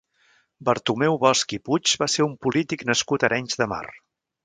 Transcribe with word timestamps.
Bartomeu 0.69 1.19
Bosch 1.25 1.53
i 1.59 1.61
Puig 1.69 1.95
va 2.05 2.09
ser 2.17 2.27
un 2.29 2.35
polític 2.47 2.89
nascut 2.93 3.27
a 3.29 3.33
Arenys 3.33 3.63
de 3.65 3.73
Mar. 3.77 3.87